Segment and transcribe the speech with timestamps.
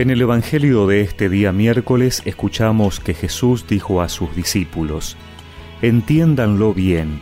[0.00, 5.18] En el Evangelio de este día miércoles escuchamos que Jesús dijo a sus discípulos,
[5.82, 7.20] Entiéndanlo bien,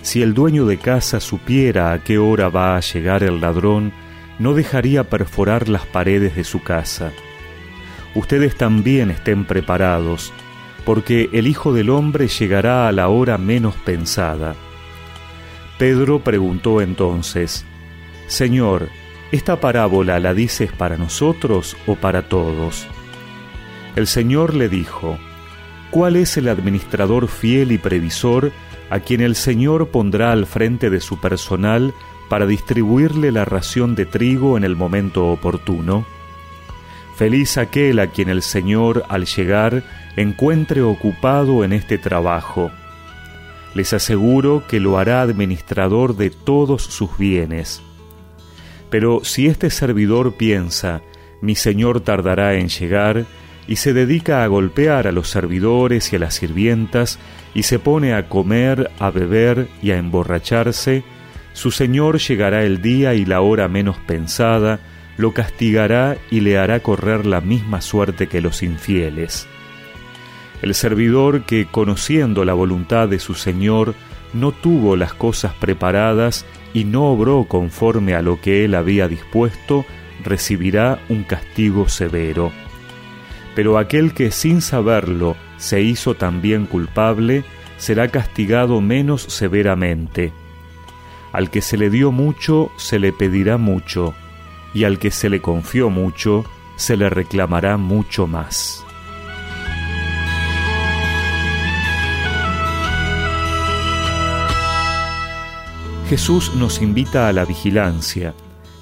[0.00, 3.92] si el dueño de casa supiera a qué hora va a llegar el ladrón,
[4.38, 7.12] no dejaría perforar las paredes de su casa.
[8.14, 10.32] Ustedes también estén preparados,
[10.86, 14.54] porque el Hijo del Hombre llegará a la hora menos pensada.
[15.76, 17.66] Pedro preguntó entonces,
[18.28, 18.88] Señor,
[19.34, 22.86] ¿Esta parábola la dices para nosotros o para todos?
[23.96, 25.18] El Señor le dijo,
[25.90, 28.52] ¿cuál es el administrador fiel y previsor
[28.90, 31.92] a quien el Señor pondrá al frente de su personal
[32.28, 36.06] para distribuirle la ración de trigo en el momento oportuno?
[37.16, 39.82] Feliz aquel a quien el Señor al llegar
[40.14, 42.70] encuentre ocupado en este trabajo.
[43.74, 47.82] Les aseguro que lo hará administrador de todos sus bienes.
[48.94, 51.02] Pero si este servidor piensa,
[51.40, 53.24] mi señor tardará en llegar,
[53.66, 57.18] y se dedica a golpear a los servidores y a las sirvientas,
[57.56, 61.02] y se pone a comer, a beber y a emborracharse,
[61.54, 64.78] su señor llegará el día y la hora menos pensada,
[65.16, 69.48] lo castigará y le hará correr la misma suerte que los infieles.
[70.62, 73.96] El servidor que, conociendo la voluntad de su señor,
[74.34, 79.86] no tuvo las cosas preparadas y no obró conforme a lo que él había dispuesto,
[80.22, 82.52] recibirá un castigo severo.
[83.54, 87.44] Pero aquel que sin saberlo se hizo también culpable,
[87.78, 90.32] será castigado menos severamente.
[91.32, 94.14] Al que se le dio mucho, se le pedirá mucho,
[94.72, 96.44] y al que se le confió mucho,
[96.76, 98.83] se le reclamará mucho más.
[106.08, 108.34] Jesús nos invita a la vigilancia,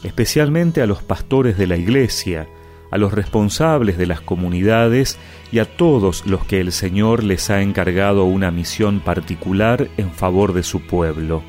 [0.03, 2.49] especialmente a los pastores de la iglesia,
[2.91, 5.19] a los responsables de las comunidades
[5.53, 10.53] y a todos los que el Señor les ha encargado una misión particular en favor
[10.53, 11.45] de su pueblo.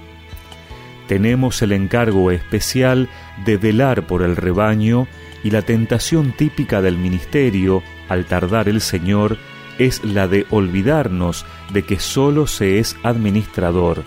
[1.08, 3.10] Tenemos el encargo especial
[3.44, 5.08] de velar por el rebaño
[5.44, 9.38] y la tentación típica del ministerio al tardar el Señor
[9.80, 14.04] es la de olvidarnos de que sólo se es administrador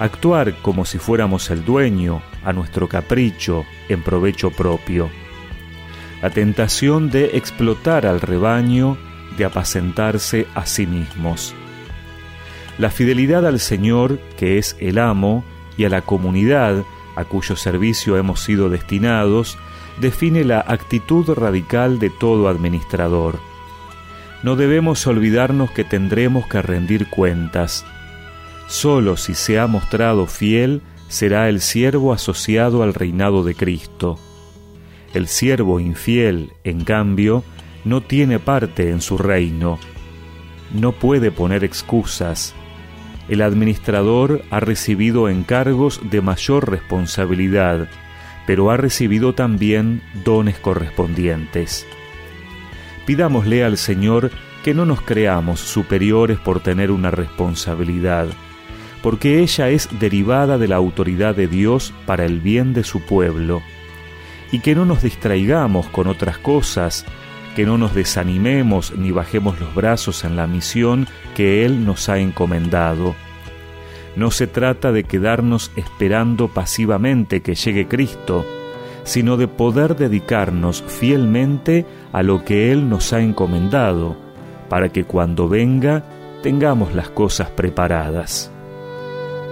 [0.00, 5.10] actuar como si fuéramos el dueño, a nuestro capricho, en provecho propio.
[6.22, 8.96] La tentación de explotar al rebaño,
[9.36, 11.54] de apacentarse a sí mismos.
[12.78, 15.44] La fidelidad al Señor, que es el amo,
[15.76, 16.82] y a la comunidad,
[17.14, 19.58] a cuyo servicio hemos sido destinados,
[20.00, 23.38] define la actitud radical de todo administrador.
[24.42, 27.84] No debemos olvidarnos que tendremos que rendir cuentas,
[28.70, 34.16] Solo si se ha mostrado fiel será el siervo asociado al reinado de Cristo.
[35.12, 37.42] El siervo infiel, en cambio,
[37.84, 39.80] no tiene parte en su reino.
[40.72, 42.54] No puede poner excusas.
[43.28, 47.88] El administrador ha recibido encargos de mayor responsabilidad,
[48.46, 51.88] pero ha recibido también dones correspondientes.
[53.04, 54.30] Pidámosle al Señor
[54.62, 58.28] que no nos creamos superiores por tener una responsabilidad
[59.02, 63.62] porque ella es derivada de la autoridad de Dios para el bien de su pueblo,
[64.52, 67.06] y que no nos distraigamos con otras cosas,
[67.56, 72.18] que no nos desanimemos ni bajemos los brazos en la misión que Él nos ha
[72.18, 73.14] encomendado.
[74.16, 78.44] No se trata de quedarnos esperando pasivamente que llegue Cristo,
[79.04, 84.16] sino de poder dedicarnos fielmente a lo que Él nos ha encomendado,
[84.68, 86.04] para que cuando venga
[86.42, 88.52] tengamos las cosas preparadas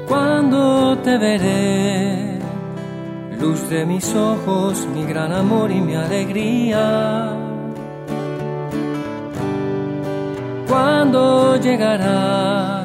[0.09, 2.39] cuando te veré,
[3.39, 7.37] luz de mis ojos, mi gran amor y mi alegría.
[10.67, 12.85] Cuando llegará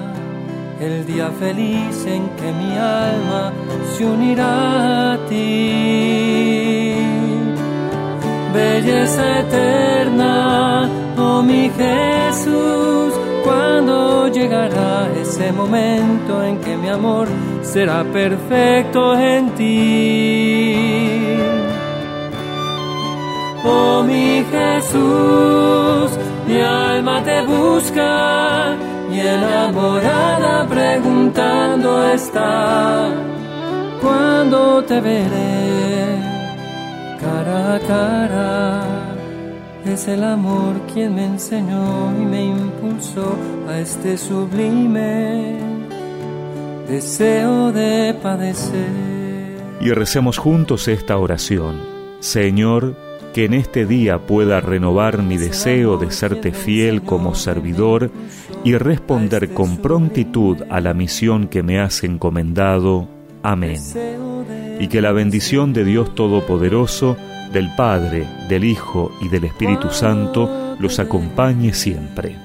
[0.80, 3.54] el día feliz en que mi alma
[3.96, 6.96] se unirá a ti.
[8.54, 13.23] Belleza eterna, oh mi Jesús
[14.44, 17.28] llegará ese momento en que mi amor
[17.62, 21.38] será perfecto en ti.
[23.66, 26.10] Oh mi Jesús,
[26.48, 28.75] mi alma te busca
[29.13, 33.12] y enamorada preguntando está,
[34.01, 36.18] ¿cuándo te veré
[37.22, 38.84] cara a cara?
[39.86, 42.42] Es el amor quien me enseñó y me
[43.68, 45.57] a este sublime
[46.88, 48.88] deseo de padecer.
[49.81, 51.81] Y recemos juntos esta oración.
[52.19, 52.95] Señor,
[53.34, 58.12] que en este día pueda renovar mi deseo de serte fiel como servidor
[58.63, 63.07] y responder con prontitud a la misión que me has encomendado.
[63.42, 63.81] Amén.
[64.80, 67.18] Y que la bendición de Dios Todopoderoso,
[67.51, 72.43] del Padre, del Hijo y del Espíritu Santo los acompañe siempre.